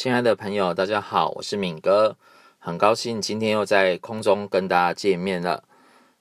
[0.00, 2.16] 亲爱的朋友，大家好，我是敏哥，
[2.60, 5.64] 很高兴今天又在空中跟大家见面了。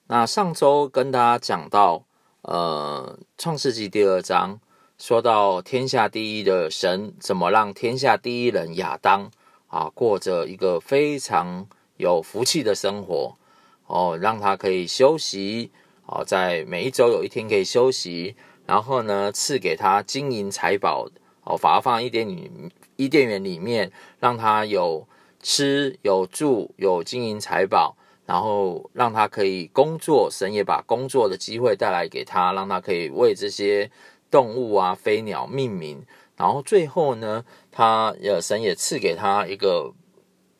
[0.08, 2.03] 那上周跟大家讲到，
[2.42, 4.59] 呃，《创世纪》第二章，
[4.98, 9.29] 说到天下第一的神怎么让天下第一人亚当
[9.68, 11.68] 啊过着一个非常
[11.98, 13.38] 有福气的生活
[13.86, 15.70] 哦，让他可以休息
[16.07, 18.36] 哦，在每一周有一天可以休息，
[18.66, 21.07] 然后呢，赐给他金银财宝
[21.44, 22.71] 哦，发放在伊甸里。
[22.98, 25.08] 伊甸园里面，让他有
[25.41, 27.95] 吃有住有金银财宝，
[28.26, 30.27] 然后让他可以工作。
[30.30, 33.90] 神也把工作的机会带来给他，让他可以为这些
[34.30, 36.04] 动物啊、飞鸟命名。
[36.35, 39.93] 然后最后呢，他呃，神也赐给他一个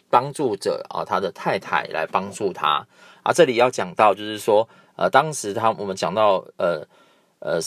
[0.10, 2.88] 帮助者啊，他的太太来帮助他。
[3.24, 6.88] 啊，这里要讲到就是说，呃，当时他我们讲到，呃
[7.40, 7.60] 呃，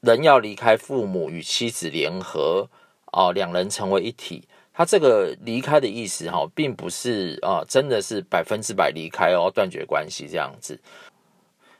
[0.00, 2.68] 人要离开父母与妻子联合。
[3.12, 10.78] 哦，两人成为一体，他这个离开的意思哈，并不是啊，真的是百分之百离开哦，断绝关系这样子。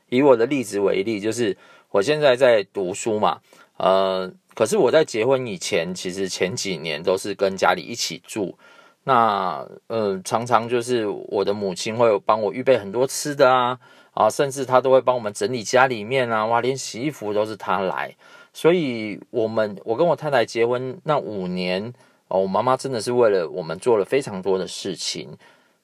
[0.09, 1.57] 以我的例子为例，就是
[1.91, 3.41] 我现在在读书嘛，
[3.77, 8.57] 呃，可是我在结婚以前，其实前几年都是跟家里一起住，
[9.05, 13.79] 那嗯、呃，常常就是我的母亲会帮我预备很多吃的啊，
[14.13, 18.17] 啊，甚至她都会帮我们整理家里面啊，哇，连洗衣服都是她来。
[18.61, 21.95] 所以，我们我跟我太太结婚那五年
[22.27, 25.29] 哦，我妈妈真的是为了我们做了非常多的事情。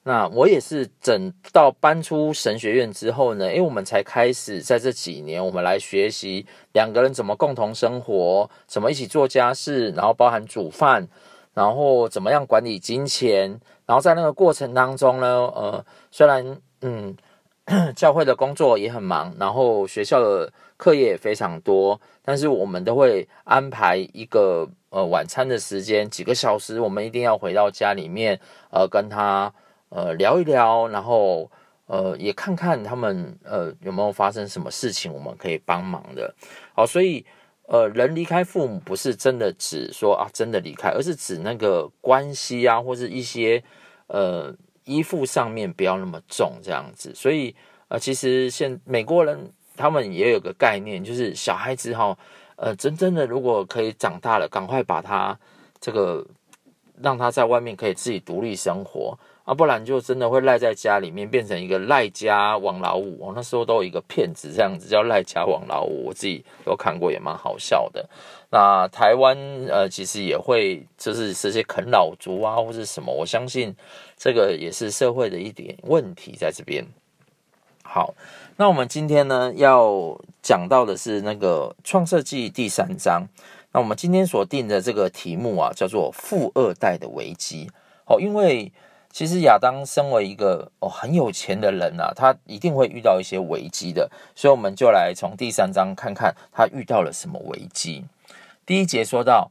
[0.03, 11.07] 那我也是等到搬出神学院之后呢，因为我们才开始在这几年，我们来学习两个人怎么共同生活，怎么一起做家事，然后包含煮饭，
[11.55, 13.61] 然后怎么样管理金钱。
[13.87, 17.17] 然后在那个过程当中呢，呃，虽然嗯，
[17.95, 20.53] 教会的工作也很忙，然后学校的。
[20.77, 28.39] 课业也非常多，但是我们都会安排一个呃晚餐的时间，几个小时，我们一定要回到家里面，
[28.71, 29.53] 呃，跟他
[29.89, 31.49] 呃聊一聊，然后
[31.87, 36.35] 呃也看看他们呃有没有发生什么事情，我们可以帮忙的。
[36.75, 37.25] 好，所以
[37.69, 43.63] 呃人离开父母不是真的指说啊真的离开，而是指那个关系啊，或是一些
[44.09, 44.53] 呃
[44.85, 47.15] 依附上面不要那么重这样子。
[47.15, 47.55] 所以
[47.87, 49.53] 呃其实现美国人。
[49.77, 52.17] 他们也有个概念，就是小孩子哈，
[52.57, 55.37] 呃，真正的如果可以长大了，赶快把他
[55.81, 56.25] 这个
[57.03, 63.19] 让他在外面可以自己独立生活啊，不然就真的会赖在家里面，变成一个赖家王老五。
[63.19, 68.09] 我那时候都有一个片子这样子叫赖家王老五，我自己都看过，也蛮好笑的。
[68.51, 69.37] 那台湾
[69.69, 73.75] 呃，其实也会就是这些啃老族啊，或是什么，我相信
[74.17, 76.87] 这个也是社会的一点问题在这边。
[77.83, 78.15] 好。
[78.57, 83.27] 那我们今天呢要讲到的是那个创世纪第三章。
[83.73, 87.69] 那我们今天所定的这个题目啊，叫做富二代的危机。
[88.07, 88.71] 哦，因为
[89.11, 94.09] 其实亚当身为一个哦很有钱的人啊，他一定会遇到一些危机的。
[94.37, 98.05] 所以我们就来从第三章看看他遇到了什么危机。
[98.65, 99.51] 第一节说到。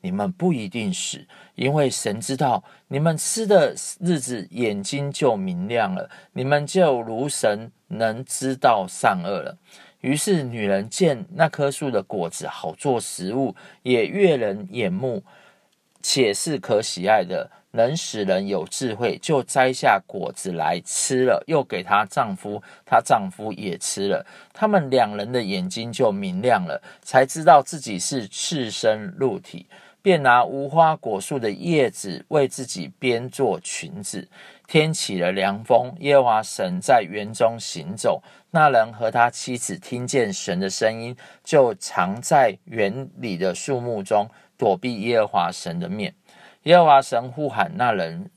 [0.00, 9.56] 你们不一定死，因为神知道你们吃的日子，眼睛就明亮了，你们就如神能知道善恶了。
[10.00, 15.22] 于是女人见那棵树的果子好做食物，也悦人眼目，
[16.02, 24.24] 且是可喜爱的，能使人有智慧，就摘下果子来吃了，又给她丈夫，她丈夫也吃了。
[24.54, 29.66] 他们两人的眼睛就明亮了，才知道自己是赤身露体。
[30.02, 34.28] 便拿无花果树的叶子为自己编做裙子。
[34.66, 38.22] 天起了凉风，耶和华神在园中行走。
[38.52, 46.14] 那人和他妻子听见神的声音，就藏在园里的树木中，躲避耶和华神的面。
[46.62, 48.30] 耶和华神呼喊那人，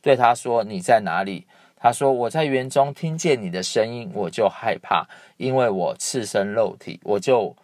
[0.00, 1.46] 对他说：“你在哪里？”
[1.76, 5.06] 他说：“我在园中听见你的声音，我就害怕，
[5.36, 7.54] 因为我赤身露体，我就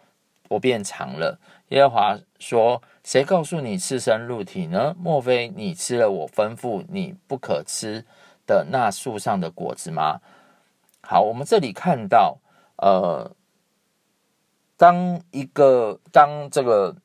[0.47, 1.39] 我便藏了。”
[1.69, 2.81] 耶和华说。
[3.03, 4.95] 谁告诉你赤身露体呢？
[4.99, 8.05] 莫非你吃了我吩咐你不可吃
[8.45, 10.19] 的那树上的果子吗？
[11.01, 12.37] 好，我们这里看到，
[12.77, 13.31] 呃，
[14.77, 16.95] 当一个当这个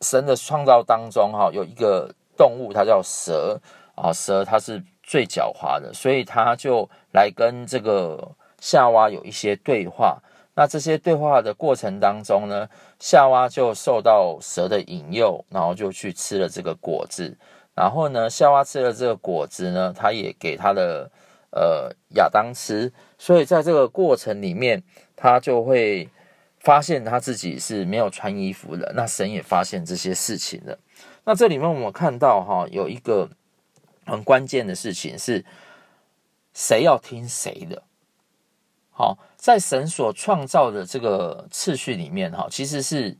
[0.00, 3.60] 神的创造当中，哈，有一个动物，它叫蛇
[3.94, 10.22] 啊，蛇它是最狡猾的，所以它就来跟这个夏娃有一些对话。
[10.54, 12.68] 那这些对话的过程当中呢，
[12.98, 17.36] 夏娃就受到蛇的引诱，然后就去吃了这个果子。
[17.74, 21.10] 然后呢，夏娃吃了这个果子呢，他也给他的
[21.50, 22.92] 呃亚当吃。
[23.18, 24.80] 所以在这个过程里面，
[25.16, 26.08] 他就会
[26.60, 28.92] 发现他自己是没有穿衣服的。
[28.94, 30.78] 那神也发现这些事情了。
[31.24, 33.28] 那这里面我们看到哈，有一个
[34.06, 35.44] 很关键的事情是，
[36.52, 37.82] 谁要听谁的？
[38.92, 43.14] 好，在神所创造的这个次序里面，哈，其实是，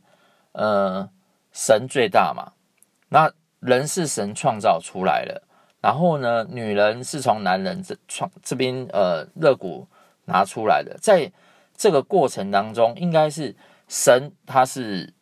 [0.53, 1.07] 呃，
[1.53, 2.51] 神最大嘛。
[3.09, 5.43] 那人是神创造出来的，
[5.81, 9.87] 然后呢，女人是从男人这创这边呃肋骨
[10.25, 10.97] 拿出来的。
[10.99, 11.31] 在
[11.77, 13.55] 这个过程当中，应该是
[13.87, 15.13] 神他是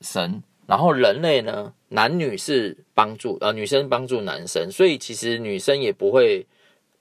[0.00, 6.46] 神，然后人类呢，男女是帮助，呃，女生帮助男生，所以其实女生也不会。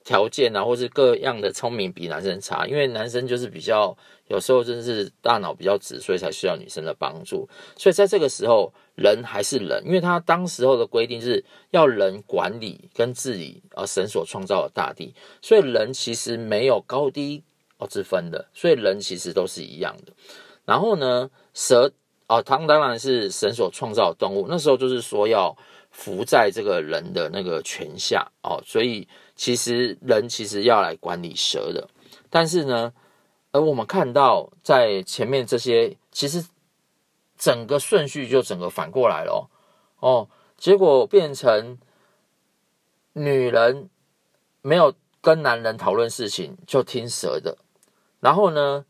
[0.06, 3.98] 条件啊，或是各样的聪明比男生差，因为男生就是比较
[4.28, 7.50] 有时候真的是大脑比较直，所以才需要女生的帮助。
[7.75, 15.12] 所以在这个时候，人还是人，因为他当时候的规定是要人管理跟治理而神所创造的大地，
[15.42, 17.44] 所以人其实没有高低
[17.80, 20.13] 哦之分的，所以人其实都是一样的。
[20.66, 21.92] 然后呢，蛇
[22.28, 25.58] 哦，它当然是神所创造的动物，那时候就是说要
[25.90, 29.08] 伏在这个人的那个权下哦，所以。
[29.36, 31.90] 其实人其实要来管理蛇的，
[32.30, 32.94] 但是呢，
[33.52, 36.46] 而我们看到在前面这些，其实
[37.38, 39.50] 整个顺序就整个反过来了
[40.00, 41.78] 哦，哦，结果变成
[43.12, 43.90] 女人
[44.62, 47.58] 没有跟男人讨论事情就听蛇的，
[48.22, 48.86] 然后呢，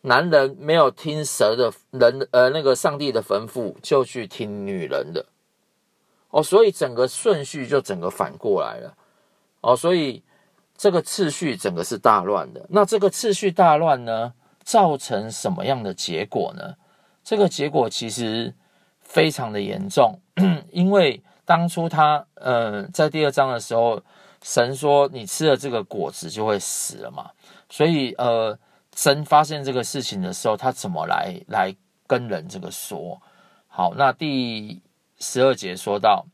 [0.00, 5.26] 男人没有听蛇的人呃那个上帝的吩咐就去听女人的，
[6.30, 8.96] 哦，所以整个顺序就整个反过来了。
[9.66, 10.22] 哦，所以
[10.76, 12.64] 这个次序整个是大乱的。
[12.68, 14.32] 那这个次序大乱呢，
[14.62, 16.76] 造成什么样的结果呢？
[17.24, 18.54] 这个结果其实
[19.00, 20.20] 非常的严重，
[20.70, 24.00] 因为当初他呃在第二章的时候，
[24.40, 27.28] 神说你吃了这个果子就会死了嘛。
[27.68, 28.56] 所以呃，
[28.94, 31.74] 神发现这个事情的时候，他怎么来来
[32.06, 33.20] 跟人这个说？
[33.66, 34.80] 好，那第
[35.18, 36.24] 十二节说到。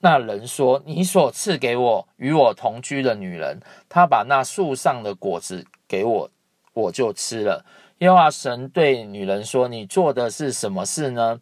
[0.00, 6.30] 那人说：“你所赐给我与我同居的女人，她把那树上的果子给我，
[6.72, 7.64] 我就吃了。”
[7.98, 11.40] 耶和华神对女人说：“你做的是什么事呢？”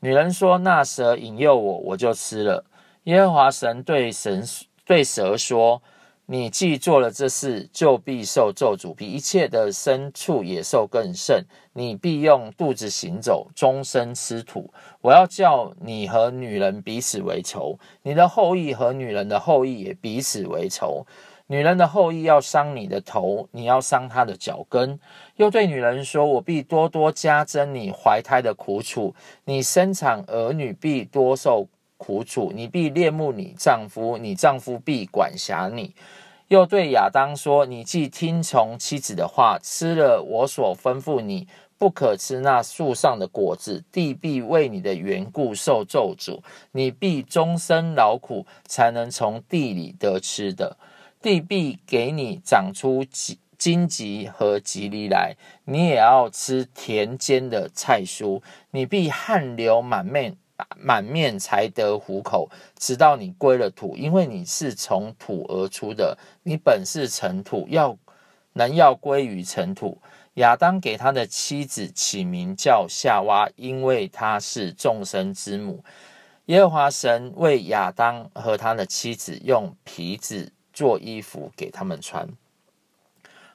[0.00, 2.64] 女人说：“那蛇引诱我，我就吃了。”
[3.04, 4.44] 耶和华神对神
[4.84, 5.82] 对蛇说。
[6.28, 11.44] 你既做了这事，就必受咒诅，比一切的牲畜野兽更甚。
[11.72, 14.72] 你必用肚子行走，终身吃土。
[15.00, 21.06] 我要叫你和女人彼此为仇，你的后裔和女人的后裔也彼此为仇。
[21.46, 24.98] 女人的后裔要伤你的头，你要伤她的脚跟。
[25.36, 29.14] 又对女人说：我必多多加增你怀胎的苦楚，
[29.44, 31.68] 你生产儿女必多受。
[32.06, 35.92] 苦楚，你必恋慕你丈夫，你丈夫必管辖你。
[36.46, 46.38] 又对亚当说：你既听从妻子的话，吃了我所吩咐你不可吃那树上的果子，地必为你的缘故受咒诅，
[46.70, 50.76] 你必终身劳苦，才能从地里得吃的。
[51.20, 53.04] 地必给你长出
[53.58, 55.34] 荆棘和蒺藜来，
[55.64, 60.36] 你也要吃田间的菜蔬，你必汗流满面。
[60.78, 62.48] 满面才得糊口，
[62.78, 67.96] 直到你归了土，因为你是从土而出的，你本是尘土，要
[68.54, 69.98] 能要归于尘土。
[70.34, 75.84] 亚当给他的妻子起名叫夏娃，因为她是众生之母。
[76.46, 82.28] 耶和华神为亚当和他的妻子用皮子做衣服给他们穿。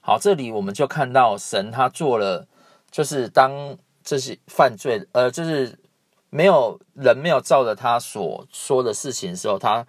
[0.01, 2.47] 好，这里我们就看到神他做了，
[2.89, 5.77] 就是当这些犯罪，呃，就是。
[6.33, 9.85] 没有人没有照着他所说的事情的时候，他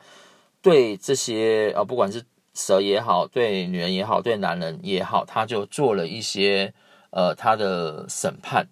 [0.61, 6.75] 对这些呃，不管是蛇也好，对女人也好，对男人也好，他就做了一些
[7.11, 8.67] 呃他的审判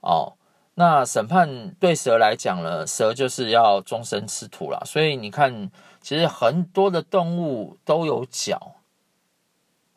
[0.00, 0.32] 哦。
[0.74, 4.82] 那审判对蛇来讲呢，蛇就是要终身吃土了。
[4.86, 8.76] 所以你看，其实很多的动物都有脚，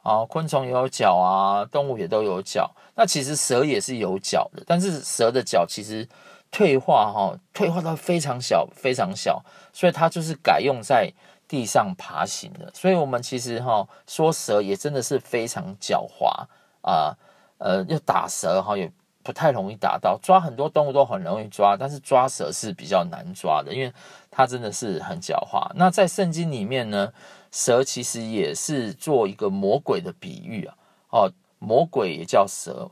[0.02, 2.76] 哦，昆虫也有脚啊，动物也都有脚。
[2.96, 6.06] 那其实蛇也是有脚的，但是蛇的脚其实。
[6.54, 9.44] 退化哈，退化到非常小，非常小，
[9.74, 11.12] 所以它就是改用在
[11.48, 12.70] 地上爬行的。
[12.76, 16.46] 所以，我们其实哈说蛇也真的是非常狡猾
[16.82, 17.18] 啊，
[17.58, 18.92] 呃，要打蛇哈也
[19.24, 20.20] 不太容易打到。
[20.22, 23.92] 抓很多动物都很容易抓，但是抓蛇是比较难抓的，因为
[24.30, 25.72] 它真的是很狡猾。
[25.74, 27.12] 那在圣经里面呢，
[27.52, 30.76] 蛇其实也是做一个魔鬼的比喻啊，
[31.10, 32.92] 哦，魔鬼也叫蛇，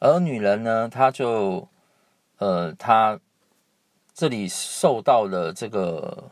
[0.00, 1.68] 而女人呢，她就
[2.38, 3.18] 呃，她
[4.12, 6.30] 这里受到了这个。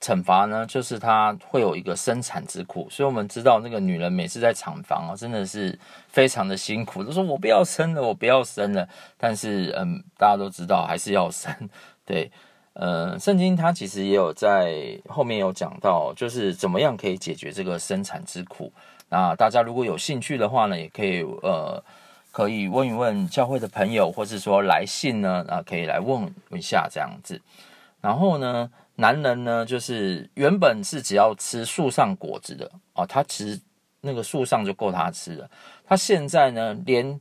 [0.00, 5.78] 惩罚呢，就是她会有一个生产之苦，所以我们知道那个女人每次在产房啊，真的是
[6.08, 8.88] 非常的辛苦，都说我不要生了，我不要生了。
[9.16, 11.52] 但是，嗯，大家都知道还是要生。
[12.04, 12.30] 对，
[12.74, 18.72] 呃，圣经它其实也有在后面有讲到，就是怎么样可以解决这个生产之苦。
[19.08, 21.82] 那大家如果有兴趣的话呢，也可以呃，
[22.32, 27.40] 可以问一问教会的朋友，或是说来信呢，啊，可以来问一下这样子。
[28.00, 33.60] 然后呢，男人呢，就是原本是只要吃树上果子的啊，他其实
[34.00, 35.48] 那个树上就够他吃了。
[35.86, 37.20] 他现在呢，连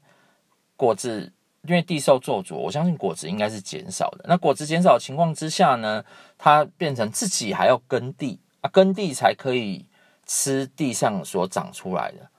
[0.78, 1.32] 果子，
[1.64, 4.26] 因为地受做主，我相信果子应该是减少的。
[4.28, 6.04] 那果子减少情况之下呢，
[6.38, 9.86] 他变成自己还要耕地啊，耕地才可以
[10.26, 12.30] 吃地上所长出来的。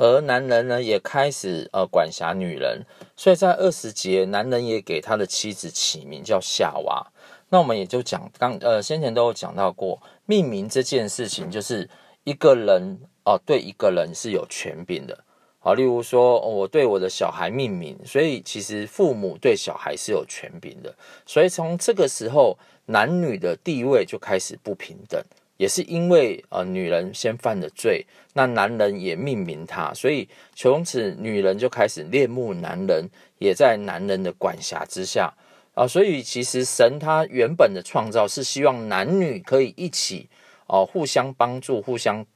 [0.00, 2.86] 而男人呢，也开始呃管辖女人，
[3.16, 7.04] 所以在二十节，男人也给他的妻子起名叫夏娃。
[7.48, 11.90] 那我们也就讲刚呃先前都有讲到过，命名这件事情，就是
[12.22, 15.18] 一个人哦、呃、对一个人是有权柄的。
[15.60, 20.94] 好，例如说、我对我的小孩命名，所以其实父母对小孩是有权柄的。
[21.26, 25.20] 所以从这个时候，男女的地位就开始不平等，
[25.58, 33.06] 也是因为呃女人先犯了罪，那男人也命名他，所以从此女人就开始恋慕男人，
[33.38, 35.30] 也在男人的管辖之下。
[35.74, 40.28] 啊，所以其实神他原本的创造是希望男女可以一起
[40.66, 42.26] 哦，互相帮助、互相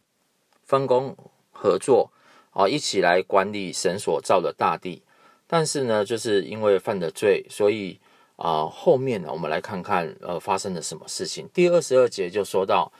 [0.64, 1.16] 分工
[1.50, 2.12] 合作
[2.52, 5.02] 啊，一起来管理神所造的大地。
[5.48, 7.98] 但是呢，就是因为犯了罪，所以
[8.42, 11.48] 啊，后面呢，我们来看看呃发生了什么事情。
[11.54, 12.92] 第二十二节就说到，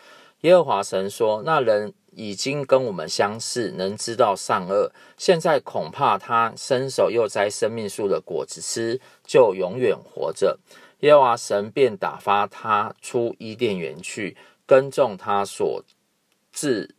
[0.43, 4.93] 耶和华神说：“那人。”已经跟我们相似，能知道善恶。
[5.17, 10.59] 现在恐怕他伸手又摘生命树的果子吃，就永远活着。
[11.01, 15.83] 耶和华神便打发他出伊甸园去，耕种他所
[16.53, 16.95] 自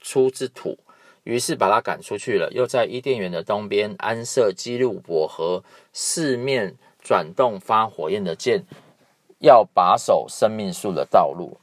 [0.00, 0.78] 出之土。
[1.24, 8.64] 于是把他赶出去了，又在伊甸园的东边安设基路伯和四面转动发火焰的箭，
[9.38, 11.58] 要把守生命树的道路。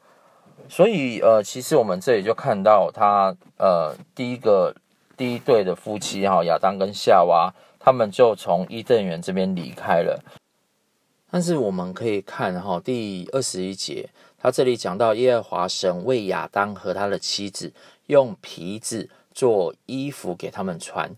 [0.69, 4.73] 所以，呃，其实我们这里就看到他，呃，第一个
[5.17, 10.23] 第一对的夫妻哈，亚当跟夏娃，他们就从伊甸园这边离开了。
[11.29, 17.73] 但是我们可以看哈，第二十一节，他这里讲到耶和华神为亚当和他的妻子
[18.05, 21.09] 用皮子做衣服给他们穿。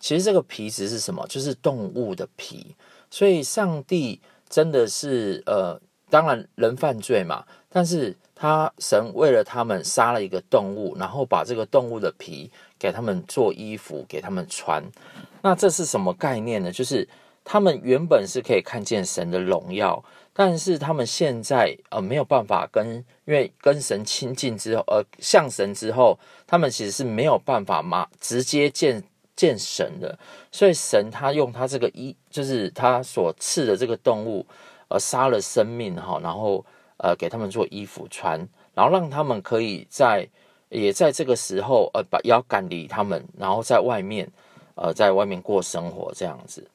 [0.00, 1.26] 其实这个皮子是什么？
[1.28, 2.74] 就是动物的皮。
[3.10, 8.16] 所以上帝真的是，呃，当然人犯罪嘛，但是。
[8.40, 14.80] 他神为了他们杀了一个动物，然后把这个动物的皮给他们做衣服给他们穿。
[15.42, 16.70] 那这是什么概念呢？
[16.70, 17.08] 就是
[17.42, 29.02] 他们原本是可以看见神的荣耀，但是他们现在呃没有办法跟，因为跟神亲近之后，呃向神之后，他们其实是没有办法嘛直接见
[29.38, 30.18] 见神的。
[30.50, 34.44] 所以神他用他这个衣，就是他所赐的这个动物，
[34.88, 36.64] 呃杀了生命哈，然后。
[37.00, 38.36] 呃，给他们做衣服穿，
[38.74, 40.28] 然后让他们可以在
[40.68, 44.28] 也在这个时候，呃，把要赶离他们，然后在外面，
[44.74, 46.66] 呃，在外面过生活这样子。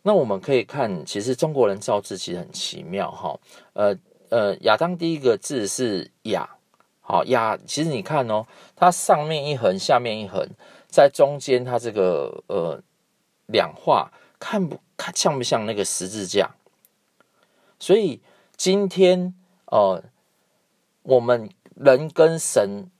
[0.00, 3.36] 那我们可以看，其实中国人造字其实很奇妙哈。
[3.72, 6.48] 呃呃，亚当第一个字是亚，
[7.00, 10.48] 好亚，其实你看哦，它上面一横，下面一横，
[10.88, 12.82] 在中间它这个呃
[13.46, 16.54] 两画，看不看像不像那个十字架？
[17.78, 18.20] 所以
[18.56, 19.34] 今天。
[19.70, 20.02] 呃，
[21.02, 22.90] 我们人跟神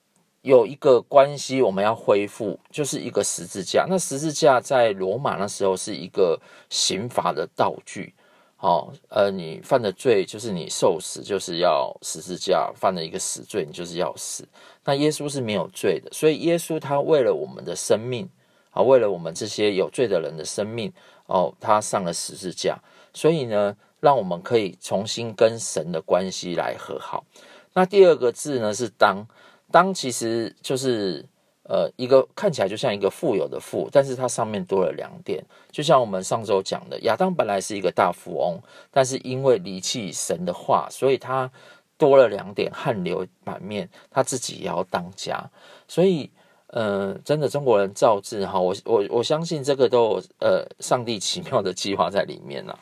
[0.43, 3.87] 有一个关系，我们要恢复，就是一个十字架。
[3.89, 8.13] 那十字架在罗马那时候是一个刑罚的道具。
[8.61, 14.47] 好、哦，呃，你犯的罪就是你受死，就是要十字架，犯了一个死罪，你就是要死。
[14.85, 18.29] 那耶稣是没有罪的，所以耶稣他为了我们的生命，
[18.73, 20.93] 啊，为了我们这些有罪的人的生命，
[21.27, 22.79] 哦，他上了十字架。
[23.15, 23.75] 所以呢。
[24.01, 27.25] 让我们可以重新跟神的关系来和好。
[27.73, 29.27] 那第二个字呢是当，
[29.73, 31.27] 当其实就是
[31.69, 38.59] 呃一个看起来就像一个富有的富，但是它上面多了两点，就像我们上周讲的，亚当本来是一个大富翁，
[38.91, 41.49] 但是因为离弃神的话，所以他
[41.97, 45.39] 多了两点汗流满面，他自己也要当家。
[45.87, 46.31] 所以
[46.69, 52.79] 呃，真的中国人造字哈，我我我相信这个都有呃上帝奇妙的计划在里面呐。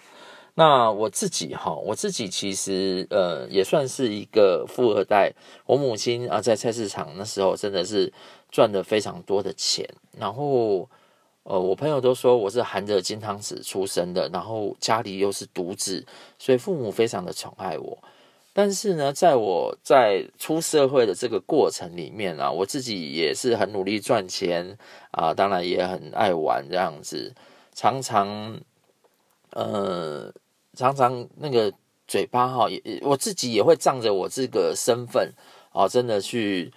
[0.58, 5.30] 那我自己哈，我自己其实呃也算是一个富二代。
[5.66, 8.12] 我母亲啊，在菜市场那时候真的是
[8.50, 9.88] 赚了非常多的钱。
[10.18, 10.88] 然后
[11.42, 16.04] 呃，我朋友都说我是含着金汤匙出生的，然后家里又是独子，
[16.38, 17.98] 所以父母非常的宠爱我。
[18.52, 24.78] 但是呢，在我在出社会的这个过程里面啊，我自己也是很努力赚钱
[25.10, 27.34] 啊，当然也很爱玩这样子，
[27.74, 28.60] 常常
[29.50, 30.32] 呃。
[30.78, 31.72] 常常那个
[32.06, 35.32] 嘴巴哈，也我自己也会仗着我这个身份
[35.72, 36.70] 啊，真的去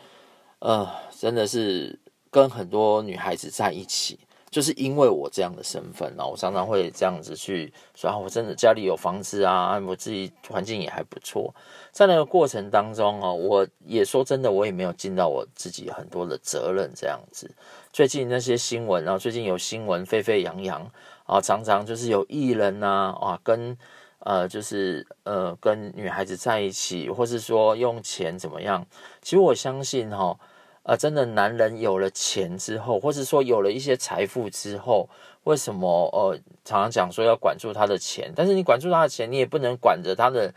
[0.60, 2.00] 呃，真的是
[2.32, 4.18] 跟很多女孩子在一起，
[4.50, 11.54] 就是因为我这样的身份，然后我常常会这样子去说啊，我真的家里有房子啊，我自己环境也还不错。
[11.92, 17.54] 在那个过程当中啊，我也说真的，我也没有尽到我自己很多的责任这样子。
[17.92, 20.90] 最近那些新闻，然后最近有新闻沸沸扬扬。
[21.26, 23.78] 啊，常常就是有艺人呐，啊，跟
[24.20, 28.84] 呃，就是呃，跟女孩子在一起，或是说用钱怎么样？
[29.22, 30.36] 其实我相信哈，
[30.84, 35.10] 呃，真的男人有了钱之后，或是说有了一些财富之后。
[35.46, 40.54] 为什么呃常常讲说要管住他的钱，但是你管住他的钱，你也不能管着他的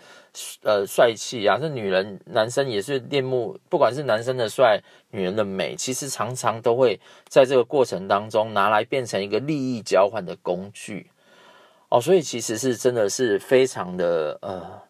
[0.65, 1.57] 呃帅气啊。
[1.57, 11.11] 这女人、男生也是恋慕，不管是男生的帅，女人的美，其实常常都会在这个过程当中拿来变成一个利益交换的工具
[11.89, 12.01] 哦。
[12.01, 14.83] 所以其实是真的是非常的呃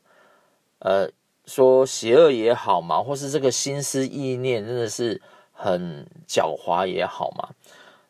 [0.79, 1.11] 呃
[1.47, 5.21] 说邪恶也好嘛，或是这个心思意念真的是
[5.53, 7.49] 很狡猾也好嘛。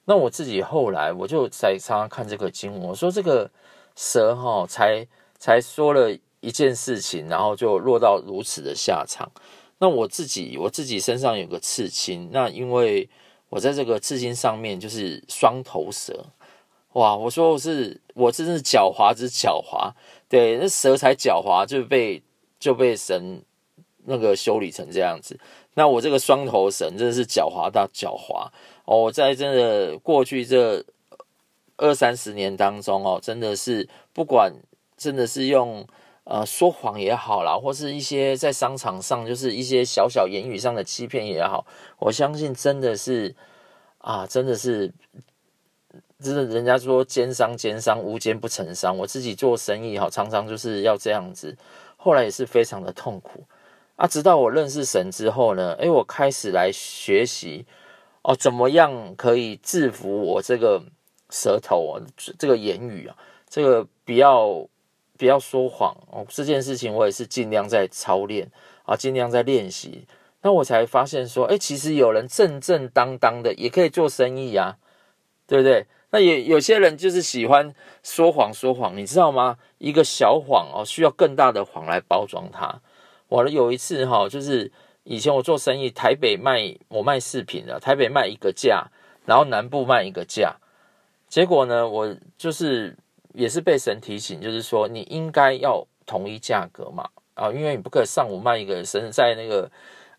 [0.04, 3.50] 那我自己后来我就在常常看这个经文，我说这个
[3.94, 5.06] 蛇哈，才
[5.38, 9.30] 才说了一件事情，然后就落到如此的下场。
[9.78, 13.08] 那我自己我自己身上有个刺青，那因为
[13.48, 16.26] 我在这个刺青上面就是双头蛇，
[16.94, 17.16] 哇！
[17.16, 19.92] 我说我是我真是狡猾之狡猾，
[20.28, 22.22] 对，那蛇才狡猾，就被
[22.62, 23.42] 就被神
[24.04, 25.36] 那个修理成这样子。
[25.74, 28.48] 那我这个双头神真的是狡猾到狡猾。
[28.84, 30.84] 哦，在真的过去这
[31.76, 34.52] 二三十年当中哦，真的是不管
[34.96, 35.84] 真的是用
[36.22, 41.66] 呃说谎也好啦，或是一些在商场上就是一些小小言语上的欺骗也好，
[41.98, 43.34] 我相信真的是
[43.98, 44.92] 啊，真的是
[46.20, 51.56] 真的，人家说奸商奸商无奸不成商，我自己做生意哈，常常就是要这样子，
[52.02, 53.44] 后来也是非常的痛苦
[53.96, 54.06] 啊。
[54.06, 57.64] 直到我认识神之后呢，诶，我开始来学习。
[58.24, 60.80] 哦，怎么样可以制服我这个
[61.30, 61.98] 舌头啊？
[62.38, 63.16] 这个言语啊，
[63.48, 64.64] 这个不要
[65.18, 66.24] 不要说谎哦。
[66.28, 68.48] 这件事情我也是尽量在操练
[68.84, 70.06] 啊，尽量在练习。
[70.42, 74.78] 那我才发现说，哎，其实有人正正当当的也可以做生意啊，
[75.48, 75.88] 对不对？
[76.12, 79.58] 那也有些人就是喜欢说谎说谎，你知道吗？
[79.78, 82.80] 一个小谎哦，需要更大的谎来包装它。
[83.26, 84.70] 我有一次哈，就是。
[85.04, 88.86] 以前我做生意，台北卖我卖饰品的，台北卖一个价，
[89.26, 90.54] 然后南部卖一个价。
[91.28, 92.96] 结果呢，我就是
[93.34, 99.68] 也是被神提醒，就是说你应该要统一价格嘛，啊，因为你不可以上午卖一个，神在那个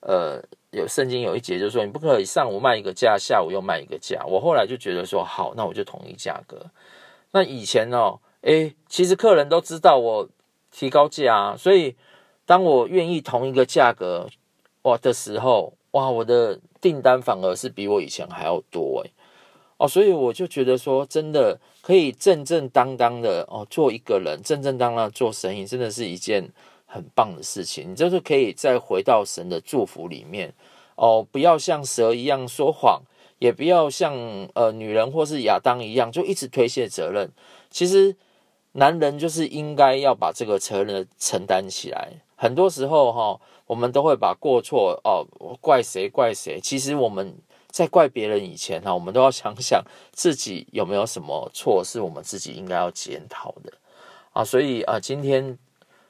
[0.01, 4.23] 呃有圣经有一节就是说你不可以上午卖一个价，下午又卖一个价。
[4.27, 6.57] 我后来就觉得说好，那我就统一价格。
[7.31, 10.27] 那以前哦，诶，其实客人都知道我
[10.71, 11.95] 提高价啊，所以
[12.45, 14.27] 当我愿意同一个价格。
[14.83, 19.11] 哇的时候，哇，我的订单反而是比我以前还要多诶。
[19.77, 26.51] 哦，所以我就觉得说，真的可以正正当当的哦，做一个人，正正当当做生意，真的是一件
[26.93, 27.91] 很棒的事情。
[27.91, 30.53] 你就是可以再回到神的祝福里面
[30.95, 33.01] 哦，不要像蛇一样说谎，
[33.39, 34.13] 也不要像
[34.53, 37.31] 呃女人或是亚当一样就一直推卸责任。
[37.71, 38.15] 其实
[38.73, 42.13] 男人就是应该要把这个责任承担起来。
[42.35, 45.25] 很多时候哈、我们都会把过错哦
[45.61, 47.33] 怪谁怪谁，其实我们
[47.69, 53.73] 在怪别人以前哈，我们都要想想自己有没有什么错是我们自己应该要检讨的
[54.33, 54.43] 啊。
[54.43, 55.57] 所以啊，今天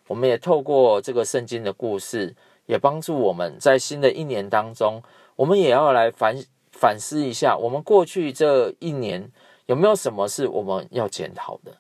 [0.08, 2.36] 我们也透过这个圣经的故事，
[2.66, 5.02] 也帮助我们在新的一年当中，
[5.36, 6.36] 我们也要来反
[6.72, 9.32] 反思一下，我们过去这一年
[9.66, 11.72] 有没有什么是我们要检讨的。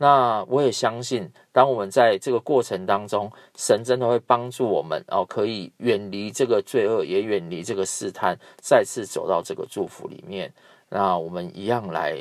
[0.00, 10.52] 那我也相信，当我们在这个过程当中，神真的会帮助我们哦，可以远离这个罪恶，也远离这个试探，再次走到这个祝福里面。
[10.88, 12.16] 那我们一样来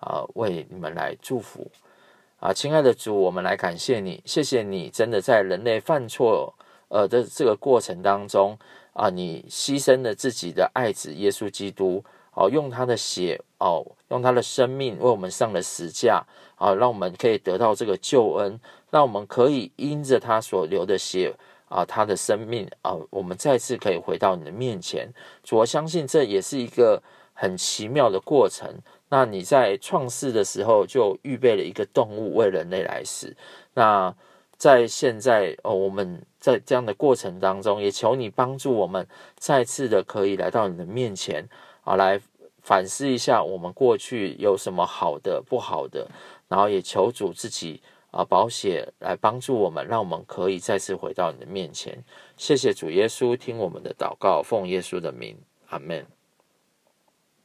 [0.00, 1.68] 啊、为你们来祝福
[2.40, 6.54] 啊，亲爱的主，我们来感谢你，谢谢你，真的在人类犯错
[6.86, 8.56] 呃的这个过程当中
[8.92, 16.24] 啊，你牺牲了自己的爱子耶稣基督哦，用他的血哦，用他的生命为我们上了十架
[16.54, 18.60] 啊，让我们可以得到这个救恩，
[18.92, 21.34] 让我们可以因着他所流的血
[21.68, 25.12] 啊，他的生命啊，我们再次可以回到你的面前。
[25.42, 27.02] 主，我相信这也是一个
[27.34, 28.72] 很奇妙的过程。
[29.08, 33.36] 那你在创世的时候就预备了一个动物为人类来死，
[33.74, 34.14] 那
[34.56, 41.48] 在现在哦，我们在这样的过程当中，也求你帮助我们再次的可以来到你的面前。
[41.84, 42.20] 啊，来
[42.60, 46.06] 反思一下我们过去有什么好的、不好的，
[46.48, 51.96] 然后也求主自己啊，保险来帮助我们，让我们可以再次回到你的面前。
[52.36, 56.17] 谢谢主耶稣，听我们的祷告，奉耶稣的名，阿门。